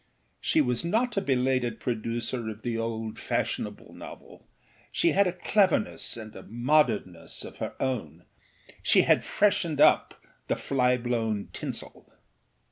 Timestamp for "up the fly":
9.79-10.97